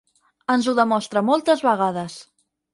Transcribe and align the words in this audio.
Ens 0.53 0.69
ho 0.71 0.75
demostra 0.79 1.25
moltes 1.29 1.63
vegades. 1.71 2.19